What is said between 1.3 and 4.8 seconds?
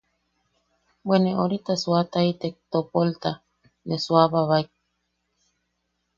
orita suuataitek topolta, ne suuababaek.